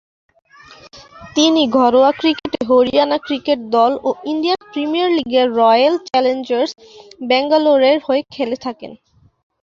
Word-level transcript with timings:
তিনি 1.35 1.61
ঘরোয়া 1.77 2.11
ক্রিকেটে 2.11 2.59
হরিয়ানা 2.69 3.17
ক্রিকেট 3.25 3.59
দল 3.75 3.91
ও 4.03 4.09
ইন্ডিয়ান 4.31 4.61
প্রিমিয়ার 4.71 5.09
লিগে 5.17 5.41
রয়্যাল 5.59 5.95
চ্যালেঞ্জার্স 6.07 6.71
ব্যাঙ্গালোরের 7.29 7.97
হয়ে 8.07 8.21
খেলে 8.33 8.57
থাকেন। 8.65 8.91